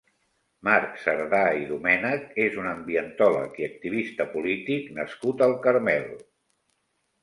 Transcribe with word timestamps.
Marc 0.67 0.95
Cerdà 1.01 1.41
i 1.59 1.67
Domènech 1.73 2.41
és 2.47 2.59
un 2.63 2.71
ambientòleg 2.71 3.63
i 3.65 3.69
activista 3.71 4.31
polític 4.35 4.93
nascut 5.01 5.49
al 5.51 5.59
Carmel. 5.71 6.15